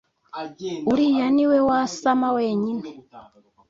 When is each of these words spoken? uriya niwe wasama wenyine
uriya 0.91 1.25
niwe 1.35 1.59
wasama 1.69 2.27
wenyine 2.37 2.87